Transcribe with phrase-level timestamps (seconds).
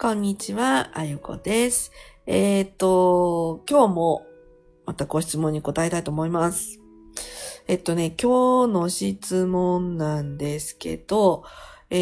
[0.00, 1.90] こんにちは、あゆこです。
[2.24, 4.26] えっ、ー、と、今日も
[4.86, 6.78] またご質問に答えたいと思います。
[7.66, 11.42] えっとね、今日の質問なんですけど、
[11.90, 11.96] え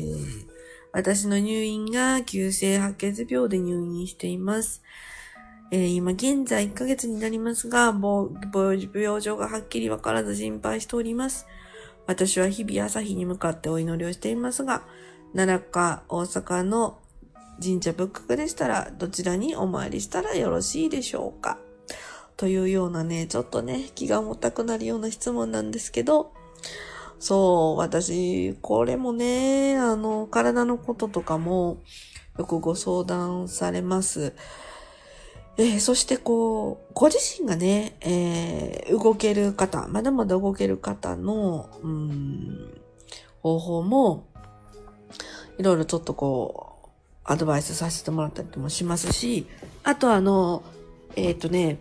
[0.00, 0.48] ー、
[0.92, 4.82] 私の入院が急性白血病で入院しています。
[5.70, 11.46] えー、今現在1ヶ月になりますが、病状がはっきりわからず心配しております。
[12.08, 14.82] 私は日々朝日に向かってお祈りをしていますが、
[15.32, 16.98] 奈良か大阪の
[17.62, 21.58] 神社仏閣でしたらどちらにお参りしたらよろしいでしょうか？
[22.36, 26.32] というようなね、ちょっとね、気が重たくなるような質問なんですけど、
[27.18, 31.82] そう、私、これもね、あの、体のこととかも
[32.38, 34.32] よくご相談されます。
[35.58, 42.80] えー、そしてこう、ご自身がね、えー、動ける方、まだまだ動ける方の、うん、
[43.42, 44.28] 方法も、
[45.58, 46.69] いろいろちょっとこう、
[47.24, 49.46] アドバイスさせてもらったりもしますし、
[49.84, 50.62] あとあの、
[51.16, 51.80] えっ、ー、とね、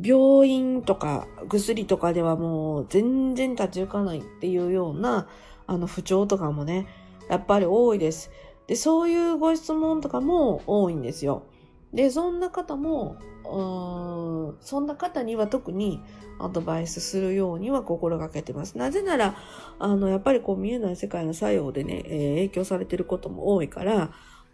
[0.00, 5.28] 病院とか薬とかではもう全然立ち行かないっていうような、
[5.66, 6.86] あの不調とかもね、
[7.28, 8.30] やっぱり多いです。
[8.66, 11.44] で、そういうご質問とかも多いんですよ。
[11.92, 16.02] で、そんな方も、うん、そんな方には特に
[16.38, 18.76] アドバイスするようには心がけてます。
[18.76, 19.36] なぜなら、
[19.78, 24.12] あの、やっぱりこう見えない世界の作用でね、えー、影響されてることも多いから、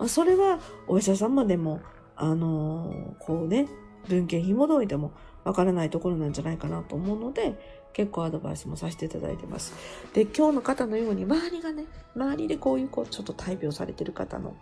[0.09, 1.81] それはお医者様でも、
[2.17, 3.69] あのー、こうね、
[4.09, 5.13] 文献紐解いても
[5.45, 9.73] わからないところなんじゃないかなと思うので、結構アドバイスもさせていただいてます。
[10.13, 14.57] で、今日の方のように、周りがね、周りでこういう、こう、ちょっと大病されてる方の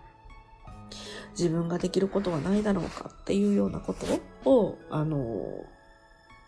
[1.31, 5.19] 自分ができることはないだろうかっていうようなことを、あの、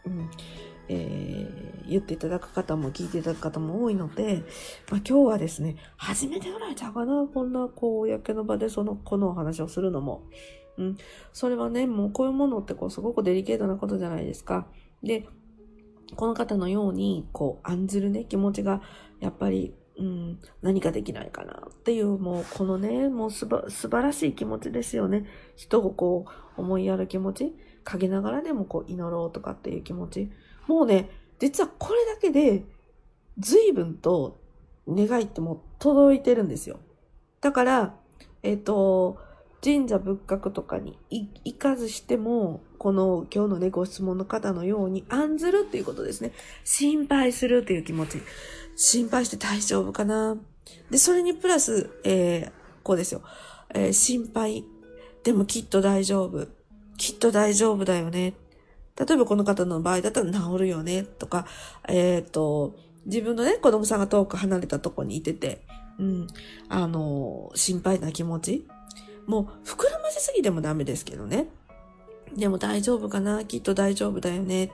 [0.07, 0.31] うん、
[0.89, 4.43] えー、言っていただく方も聞いていただく方も多いので、
[4.91, 10.23] まあ、今日はですね、初めてぐらいちゃうかな、こんな、こう、公の場でその、このお話をするのも。
[10.77, 10.97] うん。
[11.33, 14.67] それはね、もうこういうものってこう、すごくデリケートなことじゃないですか。
[15.03, 15.27] で、
[16.17, 18.83] この方のように、こう、案ずるね、気持ちが、
[19.21, 25.25] やっぱり、うん、何かできないかなっていう、もうこのね、もうすば、素晴らしい気持ちですよね。
[25.57, 30.31] 人をこう、思いやる気持ち、陰ながらでもこう、祈ろうとかっていう気持ち。
[30.67, 32.65] もうね、実はこれだけで、
[33.39, 34.41] 随分と
[34.89, 36.79] 願いってもう届いてるんですよ。
[37.41, 37.95] だから、
[38.43, 39.19] えっ、ー、と、
[39.63, 46.33] 神社仏閣とかに行かずしても、この今日のね、ご質問の方のように案ずるっていうことですね。
[46.65, 48.19] 心配するっていう気持ち。
[48.77, 50.37] 心配して大丈夫かな。
[50.91, 52.53] で、それにプラス、えー、
[52.83, 53.23] こうですよ。
[53.75, 54.65] えー、心配。
[55.23, 56.47] でもきっと大丈夫。
[56.99, 58.35] きっと大丈夫だよね。
[58.99, 61.03] 例えばこの方の場合だったら治るよね。
[61.03, 61.47] とか、
[61.89, 65.63] えっ、ー、と、自分のね、子供さんが遠く離れたとこにいてて、
[65.99, 66.27] うん、
[66.69, 68.69] あの、心配な気持ち。
[69.27, 71.49] もう、膨らませすぎてもダメですけどね。
[72.37, 74.71] でも大丈夫かなきっと大丈夫だよね。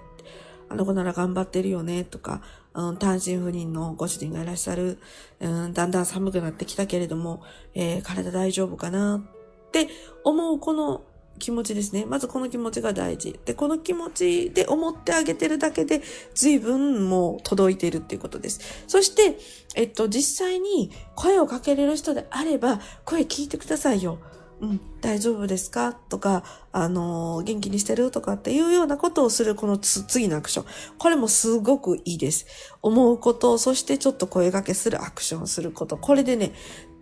[0.69, 2.05] あの子なら頑張ってるよね。
[2.05, 2.43] とか、
[2.75, 4.99] うん、単身赴任のご主人がいらっしゃる、
[5.41, 7.43] うん、だんだん寒くなってきたけれども、
[7.75, 9.23] えー、体大丈夫かな
[9.69, 9.89] って
[10.25, 11.03] 思うこの
[11.41, 12.05] 気持ちですね。
[12.07, 13.41] まずこの気持ちが大事。
[13.45, 16.03] で、この気持ちで思ってあげてるだけで、
[16.35, 18.61] 随分もう届いてるっていうことです。
[18.87, 19.37] そして、
[19.75, 24.19] えっと、実際に声をかけれる人であれば、声聞いてくださいよ。
[24.61, 25.95] うん、大丈夫ですか？
[25.95, 28.11] とか、あのー、元気にしてる？
[28.11, 30.67] とかっていうようなことをするこの次のアクション。
[30.99, 32.45] これもすごくいいです。
[32.83, 35.97] 思うこと、そしてちょっと声掛けするアクションすること。
[35.97, 36.53] これでね、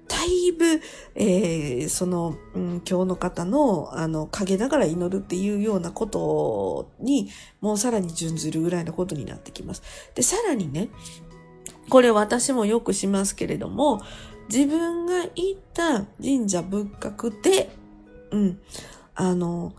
[0.09, 0.81] だいぶ、
[1.15, 7.31] えー、その、うん、今日の方の、あの、陰ながら祈るっていうようなことに、
[7.61, 9.83] もうさらに準ずるぐらいのことになってきます。
[10.15, 10.89] で、さらにね、
[11.89, 14.01] これ私もよくしますけれども、
[14.49, 17.71] 自分が行った神社仏閣で、
[18.31, 18.61] うん、
[19.15, 19.75] あの、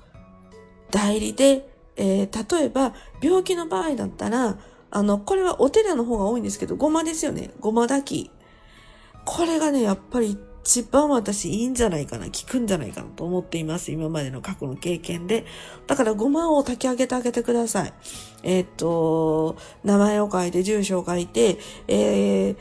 [0.92, 4.58] 代理で、えー、例えば、病気の場合だったら、
[4.92, 7.52] あの、これはお寺の方が多いんですけど、ごまですよね。
[7.60, 8.39] ごま炊き。
[9.32, 13.92] これがね、やっぱり一番私いいんじゃないかな、効くんじゃないかなと思っています。
[13.92, 15.46] 今までの過去の経験で。
[15.86, 17.94] だからごまを炊き上げてあげてください。
[18.42, 22.58] えー、っと、名前を書いて、住所を書いて、えー、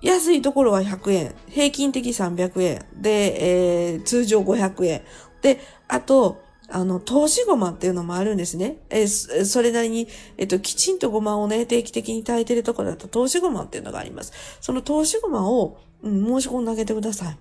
[0.00, 5.02] 安いところは100円、平均的300円、で、えー、通常500円。
[5.42, 8.78] で、あと、あの、投資ごまっていうのもあるんですね。
[8.90, 14.32] えー、それなりに、えっと、きちんとごまをね、定期的に炊いてるところだと投資ごまっていうのがあります。
[14.60, 17.38] その投資ごまを、うん、申し込んであげてください。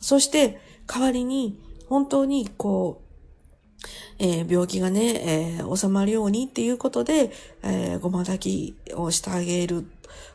[0.00, 3.08] そして、代わりに、本当に、こう、
[4.18, 7.30] えー、病気がね、えー、収まるようにっていうことで、
[7.62, 9.86] えー、ごま炊きをしてあげる、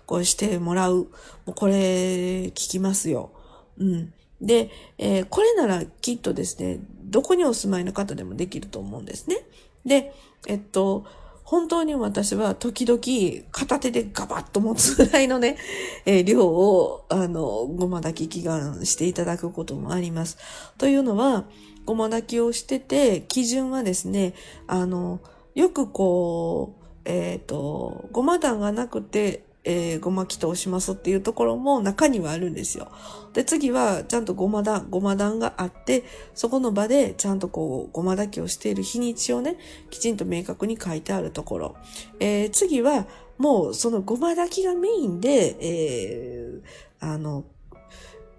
[0.06, 0.96] こうしてもらう。
[0.96, 1.08] も
[1.48, 3.32] うこれ、聞きますよ。
[3.78, 4.14] うん。
[4.42, 6.80] で、え、これならきっとですね、
[7.14, 9.38] どこにお住まいの方でもできると思うんですね。
[9.86, 10.16] で、
[10.48, 11.06] えっと、
[11.44, 15.58] 本当に私は時々片手でガバッと持つぐらいのね、
[16.08, 20.40] えー、量を、あの、ごま炊き祈願していただくこともあります。
[20.80, 21.46] というのは、
[21.86, 24.34] ごま炊きをしてて、基準はですね、
[24.66, 25.20] あの、
[25.54, 32.92] よくこう、えっ、ー、と、ごま団がなくて、えー、ごま祈祷しますっていうところも中にはあるんですよ。
[33.34, 39.58] で、次はちゃんとごま団、ごま団があって、そこの場でちゃんとこう、ごま炊きをしている日にちをね、
[39.90, 41.76] きちんと明確に書いてあるところ。
[42.20, 43.08] えー、次は、
[43.38, 47.46] もうそのごま炊きがメインで、えー、あの、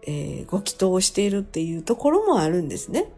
[0.07, 3.11] えー、ご祈祷をしているっていうところもあるんですね。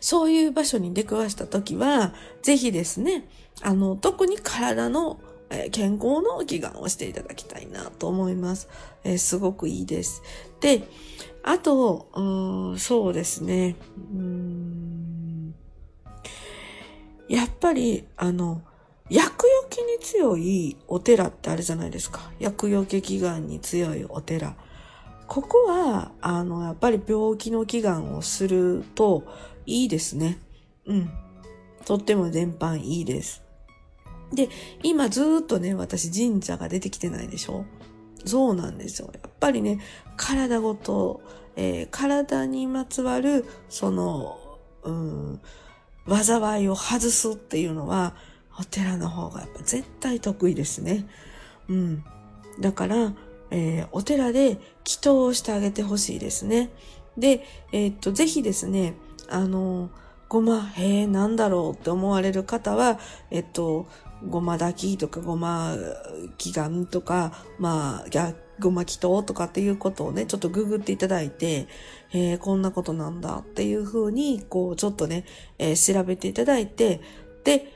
[0.00, 3.26] そういう場所に出くわしたときは、ぜひですね、
[3.62, 5.18] あの、特に体の
[5.54, 8.68] え健康の祈願をしていただきたいなと思います。
[9.04, 10.22] えー、すごくいいです。
[10.60, 10.88] で、
[11.42, 13.76] あと、うんそうですね。
[14.12, 15.54] うん
[17.28, 18.62] やっぱり、あの、
[19.10, 22.30] 薬よけに強いお寺ってあるじゃないですか。
[22.38, 24.56] 薬よけ祈願に強いお寺。
[25.26, 29.24] ここは、あの、やっぱり病気の祈願をすると
[29.66, 30.38] いいですね。
[30.86, 31.10] うん。
[31.84, 33.43] とっても全般いいです。
[34.34, 34.48] で、
[34.82, 37.64] 今ずっとね、私神社が出てきてないでしょ？
[38.24, 39.10] そうなんですよ。
[39.12, 39.80] やっぱりね、
[40.16, 41.22] 体ごと、
[41.56, 44.38] えー、体にまつわる、その、
[44.82, 45.40] うん、
[46.08, 48.14] 災いを外すっていうのは、
[48.58, 51.06] お寺の方がやっぱ絶対得意ですね。
[51.68, 52.04] うん。
[52.60, 53.14] だから、
[53.50, 56.70] えー、お寺で祈祷をしてあげてほしいですね。
[57.18, 58.94] で、えー、っと、ぜひですね、
[59.28, 59.90] あの、
[60.28, 62.98] ごま、へえ、なんだろうって思われる方は、
[63.30, 63.86] えっと、
[64.28, 65.76] ごま炊きとかごま
[66.38, 71.66] 祈願とか、まあ、ごま祈祷とかっていうことをね、ちょっとググっていただいて、
[72.12, 75.24] えー、こんなことなんだっていうふうに、こう、ちょっとね、
[75.58, 77.00] えー、調べていただいて、
[77.42, 77.72] で、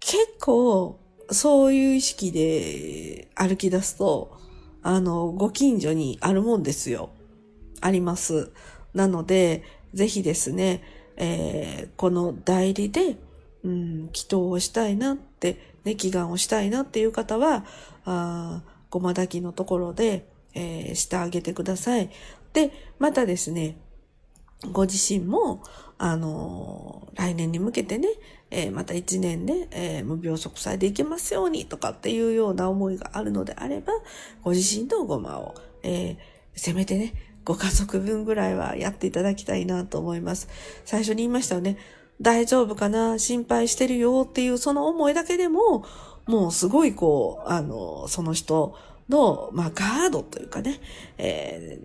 [0.00, 0.98] 結構、
[1.30, 4.38] そういう意識で歩き出すと、
[4.82, 7.10] あの、ご近所にあるもんですよ。
[7.80, 8.52] あります。
[8.94, 9.62] なので、
[9.94, 10.82] ぜひですね、
[11.16, 13.16] えー、この代理で、
[13.64, 17.64] うん、祈祷をしたいなってね、祈願をしたいなっていう方は、
[18.04, 22.10] あごま炊きのところで、えー、してあげてください。
[22.52, 23.76] で、またですね、
[24.72, 25.62] ご自身も、
[25.98, 28.08] あのー、来年に向けてね、
[28.50, 33.92] えー、また一年で、えー、無病息災でいけますようにとかっていうような思いがあるのであれば、
[34.42, 36.16] ご自身のごまを、え
[36.54, 37.14] せめてね、
[37.44, 40.48] ご家族分ぐらいはやっていただきたいなと思います。
[40.84, 41.78] 最初に言いましたよね。
[42.20, 45.84] 大丈夫かな心配してるよっていうその思いだけでも、
[46.26, 48.76] もうすごいこう、あの、その人
[49.08, 50.80] の、まあ、ガードというかね、
[51.16, 51.78] え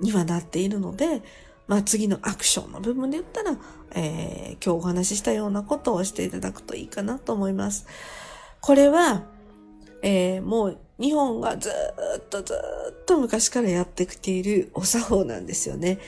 [0.00, 1.22] ー、にはなっているので、
[1.66, 3.58] まあ、次のアクションの部分で言ったら、
[3.94, 7.86] えー、今日お話ししたようなことをしていただくといいかなと思います。
[8.60, 9.24] これは、
[10.02, 11.70] えー、もう日本がず
[12.18, 15.98] っとずっと昔からやってきているお作法なんですよね。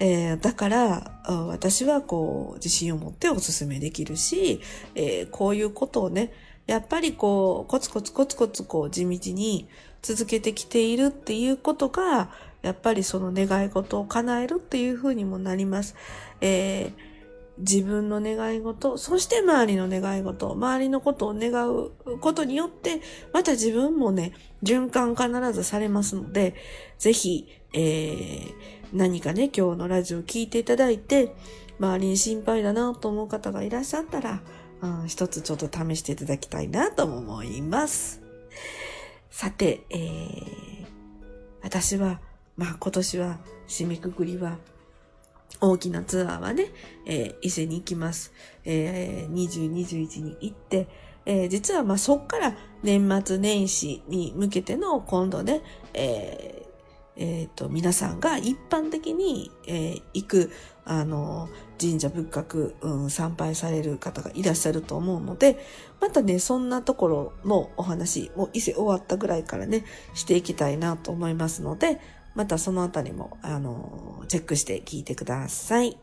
[0.00, 4.60] えー、だから、私はこう、自信を持ってお勧めできるし、
[4.94, 6.32] えー、こういうことをね、
[6.66, 9.68] やっぱりこう、コツコツコツコツこう、地道に
[10.00, 12.30] 続けてきているっていうことが、
[12.62, 15.94] やっぱりその願い事を叶えるっていうふうにもなります。
[16.40, 16.92] えー、
[17.58, 21.90] 自分の願い事、そして周りの願い事、周りのことを願う
[22.20, 23.02] ことによって、
[23.34, 26.54] また自分もね、循環必ずされますので、
[26.98, 31.32] ぜひ、えー、何かね、今日のラジオ聞いていただいて、
[31.78, 34.40] 周りに心配だなと思う方がいらっしゃったら、
[34.82, 38.20] うん、一つちょっと試していただきたいなと思います。
[39.30, 40.86] さて、えー、
[41.62, 42.20] 私は、
[42.56, 44.58] まあ今年は締めくくりは、
[45.60, 46.66] 大きなツアーはね、
[47.06, 48.32] えー、伊勢に行きます。
[48.64, 50.88] えー、20、21に行って、
[51.26, 55.62] えー、実はまあそっから年末年始に向けての今度ね、
[55.94, 56.59] えー
[57.20, 60.50] えっ、ー、と、皆さんが一般的に、えー、行く、
[60.86, 65.58] あの、神社仏閣、うん、参拝される方がいらっしゃると思うので、
[66.00, 69.84] またね、そんなところのお話、もう伊勢終わったぐらいからね、
[70.14, 72.00] していきたいなと思いますので、
[72.34, 75.98] またそのあたりも、あの、チェックして聞いてください。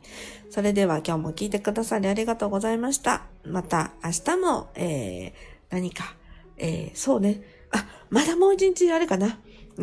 [0.51, 3.23] それでは今日も聞いてくださりありがとうございました。
[3.43, 5.33] また明日も、えー、
[5.71, 6.15] 何か、
[6.57, 7.41] えー、そうね。
[7.71, 9.39] あ、まだもう一日あれかな。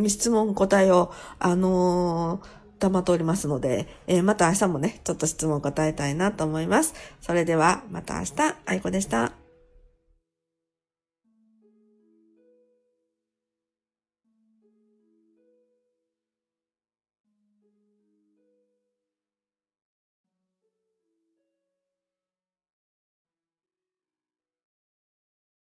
[0.07, 6.93] 質問答えを、あのー、溜っておりますので、えー、また明日もね、ちょっと質問答えたいなと思います。
[7.21, 9.44] それでは、また明日、愛子でした。